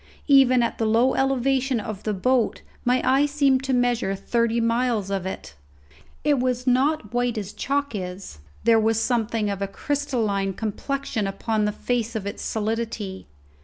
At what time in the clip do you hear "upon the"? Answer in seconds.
11.27-11.71